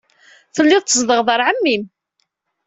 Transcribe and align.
Telliḍ 0.55 0.81
tzedɣeḍ 0.83 1.27
ɣer 1.29 1.39
ɛemmi-m. 1.47 1.83